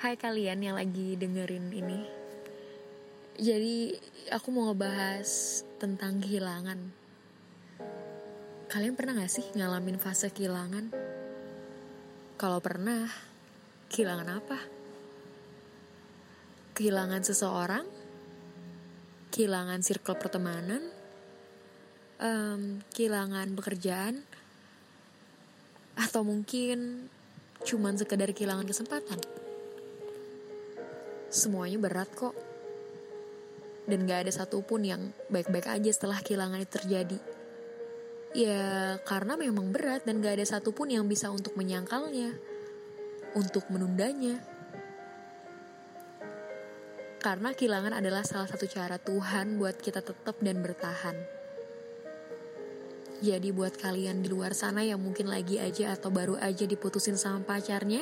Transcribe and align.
Hai 0.00 0.16
kalian 0.16 0.64
yang 0.64 0.80
lagi 0.80 1.12
dengerin 1.12 1.76
ini 1.76 2.00
Jadi 3.36 3.92
aku 4.32 4.48
mau 4.48 4.72
ngebahas 4.72 5.60
tentang 5.76 6.24
kehilangan 6.24 6.80
Kalian 8.72 8.96
pernah 8.96 9.20
gak 9.20 9.28
sih 9.28 9.44
ngalamin 9.52 10.00
fase 10.00 10.32
kehilangan? 10.32 10.88
Kalau 12.40 12.64
pernah, 12.64 13.12
kehilangan 13.92 14.40
apa? 14.40 14.56
Kehilangan 16.72 17.20
seseorang? 17.20 17.84
Kehilangan 19.28 19.84
circle 19.84 20.16
pertemanan? 20.16 20.80
Um, 22.16 22.80
kehilangan 22.96 23.52
pekerjaan? 23.52 24.24
Atau 25.92 26.24
mungkin 26.24 27.12
cuman 27.68 28.00
sekedar 28.00 28.32
kehilangan 28.32 28.64
kesempatan? 28.64 29.49
Semuanya 31.30 31.78
berat 31.78 32.10
kok. 32.12 32.34
Dan 33.86 34.06
gak 34.06 34.26
ada 34.28 34.32
satupun 34.34 34.84
yang 34.84 35.14
baik-baik 35.32 35.66
aja 35.66 35.90
setelah 35.90 36.20
kehilangan 36.20 36.60
itu 36.60 36.72
terjadi. 36.78 37.18
Ya 38.30 38.98
karena 39.02 39.34
memang 39.34 39.74
berat 39.74 40.06
dan 40.06 40.22
gak 40.22 40.38
ada 40.38 40.46
satupun 40.46 40.90
yang 40.90 41.06
bisa 41.06 41.30
untuk 41.30 41.56
menyangkalnya. 41.56 42.34
Untuk 43.34 43.66
menundanya. 43.70 44.42
Karena 47.20 47.52
kehilangan 47.54 48.00
adalah 48.00 48.24
salah 48.26 48.48
satu 48.48 48.64
cara 48.64 48.96
Tuhan 48.98 49.60
buat 49.60 49.78
kita 49.78 50.00
tetap 50.02 50.40
dan 50.40 50.62
bertahan. 50.64 51.40
Jadi 53.20 53.52
buat 53.52 53.76
kalian 53.76 54.24
di 54.24 54.32
luar 54.32 54.56
sana 54.56 54.80
yang 54.80 54.96
mungkin 54.96 55.28
lagi 55.28 55.60
aja 55.60 55.92
atau 55.92 56.08
baru 56.08 56.40
aja 56.40 56.64
diputusin 56.64 57.20
sama 57.20 57.44
pacarnya, 57.44 58.00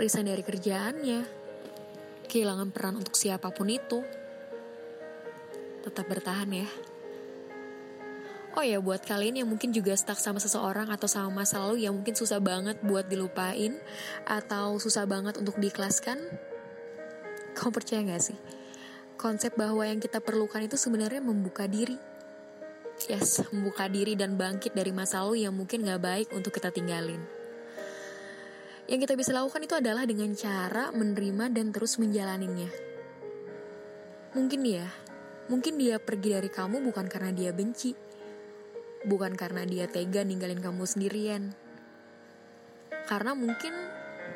resign 0.00 0.32
dari 0.32 0.40
kerjaannya, 0.40 1.39
kehilangan 2.30 2.70
peran 2.70 2.94
untuk 2.94 3.18
siapa 3.18 3.50
pun 3.50 3.66
itu. 3.66 4.06
Tetap 5.82 6.06
bertahan 6.06 6.46
ya. 6.54 6.70
Oh 8.54 8.66
ya, 8.66 8.82
buat 8.82 9.02
kalian 9.06 9.42
yang 9.42 9.48
mungkin 9.50 9.70
juga 9.70 9.94
stuck 9.94 10.18
sama 10.18 10.42
seseorang 10.42 10.90
atau 10.90 11.06
sama 11.06 11.42
masa 11.42 11.62
lalu 11.62 11.86
yang 11.86 11.94
mungkin 11.94 12.18
susah 12.18 12.42
banget 12.42 12.82
buat 12.82 13.06
dilupain 13.06 13.78
atau 14.26 14.74
susah 14.82 15.06
banget 15.06 15.38
untuk 15.38 15.54
diikhlaskan, 15.62 16.18
kamu 17.54 17.70
percaya 17.70 18.00
gak 18.10 18.22
sih? 18.26 18.38
Konsep 19.14 19.54
bahwa 19.54 19.86
yang 19.86 20.02
kita 20.02 20.18
perlukan 20.18 20.66
itu 20.66 20.74
sebenarnya 20.74 21.22
membuka 21.22 21.70
diri. 21.70 21.94
Yes, 23.06 23.38
membuka 23.54 23.86
diri 23.86 24.18
dan 24.18 24.34
bangkit 24.34 24.74
dari 24.74 24.90
masa 24.90 25.22
lalu 25.22 25.46
yang 25.46 25.54
mungkin 25.54 25.86
gak 25.86 26.02
baik 26.02 26.28
untuk 26.34 26.50
kita 26.50 26.74
tinggalin. 26.74 27.39
Yang 28.90 29.06
kita 29.06 29.14
bisa 29.14 29.30
lakukan 29.30 29.62
itu 29.62 29.78
adalah 29.78 30.02
dengan 30.02 30.34
cara 30.34 30.90
menerima 30.90 31.54
dan 31.54 31.70
terus 31.70 31.94
menjalaninya. 32.02 32.66
Mungkin 34.34 34.60
dia, 34.66 34.90
mungkin 35.46 35.78
dia 35.78 36.02
pergi 36.02 36.34
dari 36.34 36.50
kamu 36.50 36.82
bukan 36.90 37.06
karena 37.06 37.30
dia 37.30 37.54
benci, 37.54 37.94
bukan 39.06 39.38
karena 39.38 39.62
dia 39.62 39.86
tega 39.86 40.26
ninggalin 40.26 40.58
kamu 40.58 40.82
sendirian. 40.90 41.54
Karena 43.06 43.30
mungkin 43.38 43.70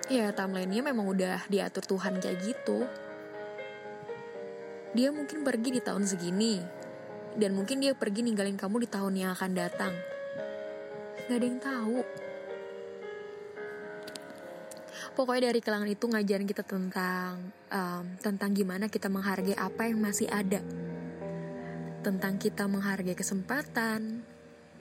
ya 0.07 0.31
timelinenya 0.31 0.87
memang 0.87 1.11
udah 1.11 1.51
diatur 1.51 1.83
Tuhan 1.91 2.23
kayak 2.23 2.39
gitu. 2.47 2.87
Dia 4.95 5.11
mungkin 5.11 5.43
pergi 5.43 5.75
di 5.75 5.81
tahun 5.83 6.07
segini, 6.07 6.63
dan 7.35 7.59
mungkin 7.59 7.83
dia 7.83 7.99
pergi 7.99 8.23
ninggalin 8.23 8.55
kamu 8.55 8.87
di 8.87 8.89
tahun 8.91 9.15
yang 9.19 9.31
akan 9.35 9.51
datang. 9.51 9.95
Gak 11.27 11.43
ada 11.43 11.43
yang 11.43 11.59
tahu. 11.59 11.99
Pokoknya 15.15 15.55
dari 15.55 15.63
kelangan 15.63 15.87
itu 15.87 16.11
ngajarin 16.11 16.49
kita 16.51 16.67
tentang 16.67 17.55
um, 17.71 18.05
tentang 18.19 18.51
gimana 18.51 18.91
kita 18.91 19.07
menghargai 19.07 19.55
apa 19.55 19.87
yang 19.87 20.03
masih 20.03 20.27
ada, 20.27 20.59
tentang 22.03 22.35
kita 22.35 22.67
menghargai 22.67 23.15
kesempatan, 23.15 24.27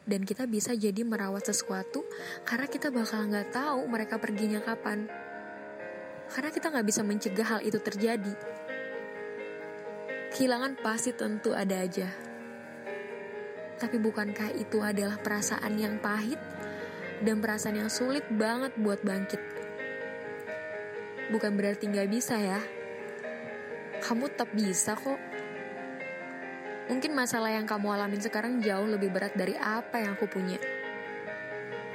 dan 0.04 0.22
kita 0.28 0.44
bisa 0.50 0.76
jadi 0.76 1.06
merawat 1.08 1.48
sesuatu 1.48 2.04
karena 2.44 2.68
kita 2.68 2.92
bakal 2.92 3.24
nggak 3.30 3.56
tahu 3.56 3.88
mereka 3.88 4.20
perginya 4.20 4.60
kapan. 4.60 5.08
Karena 6.34 6.50
kita 6.50 6.74
nggak 6.74 6.88
bisa 6.88 7.02
mencegah 7.06 7.48
hal 7.48 7.62
itu 7.62 7.78
terjadi. 7.78 8.34
Kehilangan 10.34 10.82
pasti 10.82 11.14
tentu 11.14 11.54
ada 11.54 11.78
aja. 11.78 12.10
Tapi 13.78 14.02
bukankah 14.02 14.58
itu 14.58 14.82
adalah 14.82 15.22
perasaan 15.22 15.78
yang 15.78 16.02
pahit 16.02 16.42
dan 17.22 17.38
perasaan 17.38 17.86
yang 17.86 17.92
sulit 17.92 18.26
banget 18.34 18.74
buat 18.82 18.98
bangkit? 19.06 19.62
Bukan 21.34 21.58
berarti 21.58 21.90
nggak 21.90 22.10
bisa 22.14 22.38
ya. 22.38 22.62
Kamu 24.06 24.30
tetap 24.30 24.54
bisa 24.54 24.94
kok. 24.94 25.18
Mungkin 26.94 27.16
masalah 27.18 27.50
yang 27.50 27.66
kamu 27.66 27.90
alamin 27.90 28.22
sekarang 28.22 28.62
jauh 28.62 28.86
lebih 28.86 29.10
berat 29.10 29.34
dari 29.34 29.58
apa 29.58 30.04
yang 30.04 30.14
aku 30.14 30.30
punya. 30.30 30.62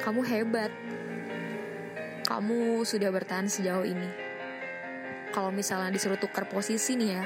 Kamu 0.02 0.26
hebat. 0.26 0.72
Kamu 2.26 2.82
sudah 2.82 3.14
bertahan 3.14 3.46
sejauh 3.46 3.86
ini. 3.86 4.10
Kalau 5.30 5.52
misalnya 5.52 5.92
disuruh 5.92 6.16
tukar 6.16 6.48
posisi 6.48 6.96
nih 6.96 7.10
ya, 7.14 7.24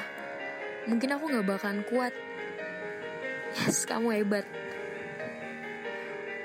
mungkin 0.91 1.15
aku 1.15 1.31
gak 1.31 1.47
bakalan 1.47 1.87
kuat. 1.87 2.13
Yes, 3.63 3.87
kamu 3.87 4.21
hebat. 4.21 4.47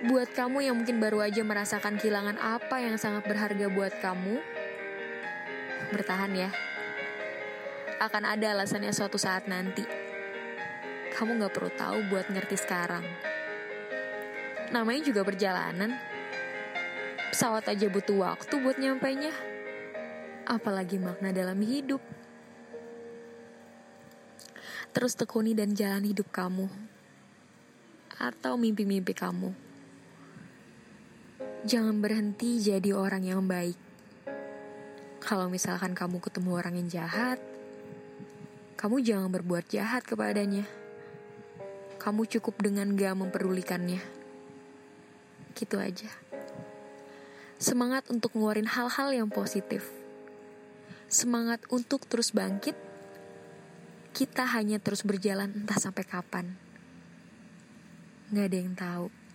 Buat 0.06 0.30
kamu 0.38 0.70
yang 0.70 0.76
mungkin 0.78 1.02
baru 1.02 1.26
aja 1.26 1.42
merasakan 1.42 1.98
kehilangan 1.98 2.38
apa 2.38 2.78
yang 2.78 3.02
sangat 3.02 3.26
berharga 3.26 3.66
buat 3.74 3.98
kamu, 3.98 4.38
bertahan 5.92 6.34
ya. 6.36 6.50
Akan 7.98 8.30
ada 8.30 8.54
alasannya 8.54 8.94
suatu 8.94 9.18
saat 9.18 9.50
nanti. 9.50 9.82
Kamu 11.18 11.42
gak 11.42 11.54
perlu 11.56 11.72
tahu 11.74 11.98
buat 12.14 12.30
ngerti 12.30 12.54
sekarang. 12.60 13.02
Namanya 14.70 15.02
juga 15.02 15.26
perjalanan. 15.26 15.98
Pesawat 17.34 17.66
aja 17.72 17.90
butuh 17.90 18.22
waktu 18.22 18.54
buat 18.62 18.78
nyampainya. 18.78 19.34
Apalagi 20.46 21.02
makna 21.02 21.34
dalam 21.34 21.58
hidup. 21.64 22.04
Terus 24.94 25.18
tekuni 25.18 25.58
dan 25.58 25.74
jalan 25.74 26.06
hidup 26.06 26.30
kamu. 26.30 26.70
Atau 28.22 28.62
mimpi-mimpi 28.62 29.18
kamu. 29.18 29.50
Jangan 31.66 31.98
berhenti 31.98 32.62
jadi 32.62 32.94
orang 32.94 33.26
yang 33.26 33.42
baik 33.50 33.87
kalau 35.18 35.50
misalkan 35.50 35.98
kamu 35.98 36.22
ketemu 36.22 36.50
orang 36.54 36.74
yang 36.78 36.90
jahat, 36.90 37.42
kamu 38.78 39.02
jangan 39.02 39.34
berbuat 39.34 39.66
jahat 39.74 40.06
kepadanya. 40.06 40.64
Kamu 41.98 42.30
cukup 42.30 42.62
dengan 42.62 42.94
gak 42.94 43.18
memperdulikannya. 43.18 43.98
Gitu 45.58 45.76
aja. 45.82 46.14
Semangat 47.58 48.06
untuk 48.14 48.38
ngeluarin 48.38 48.70
hal-hal 48.70 49.10
yang 49.18 49.34
positif. 49.34 49.90
Semangat 51.10 51.66
untuk 51.74 52.06
terus 52.06 52.30
bangkit. 52.30 52.78
Kita 54.14 54.46
hanya 54.54 54.78
terus 54.78 55.02
berjalan 55.02 55.50
entah 55.66 55.82
sampai 55.82 56.06
kapan. 56.06 56.54
Gak 58.30 58.46
ada 58.54 58.58
yang 58.62 58.78
tahu. 58.78 59.27